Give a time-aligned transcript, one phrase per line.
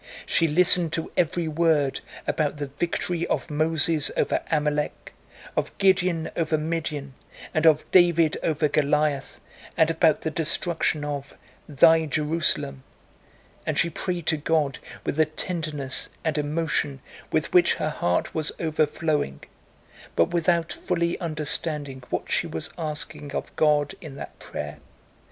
[0.25, 5.13] She listened to every word about the victory of Moses over Amalek,
[5.55, 7.13] of Gideon over Midian,
[7.53, 9.39] and of David over Goliath,
[9.77, 11.37] and about the destruction of
[11.69, 12.81] "Thy Jerusalem,"
[13.63, 16.99] and she prayed to God with the tenderness and emotion
[17.31, 19.43] with which her heart was overflowing,
[20.15, 24.79] but without fully understanding what she was asking of God in that prayer.